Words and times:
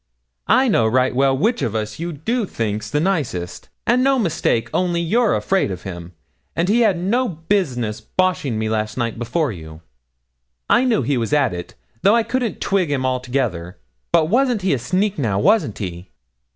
'I 0.47 0.67
know 0.69 0.87
right 0.87 1.15
well 1.15 1.37
which 1.37 1.61
of 1.61 1.75
us 1.75 1.99
you 1.99 2.11
do 2.11 2.47
think's 2.47 2.89
the 2.89 2.99
nicest, 2.99 3.69
and 3.85 4.03
no 4.03 4.17
mistake, 4.17 4.67
only 4.73 4.99
you're 4.99 5.35
afraid 5.35 5.69
of 5.69 5.83
him; 5.83 6.13
and 6.55 6.69
he 6.69 6.79
had 6.79 6.97
no 6.97 7.29
business 7.29 8.01
boshing 8.01 8.57
me 8.57 8.67
last 8.67 8.97
night 8.97 9.19
before 9.19 9.51
you. 9.51 9.81
I 10.67 10.85
knew 10.85 11.03
he 11.03 11.17
was 11.19 11.33
at 11.33 11.53
it, 11.53 11.75
though 12.01 12.15
I 12.15 12.23
couldn't 12.23 12.59
twig 12.61 12.89
him 12.89 13.05
altogether; 13.05 13.77
but 14.11 14.25
wasn't 14.25 14.63
he 14.63 14.73
a 14.73 14.79
sneak, 14.79 15.19
now, 15.19 15.37
wasn't 15.37 15.77
he?' 15.77 16.09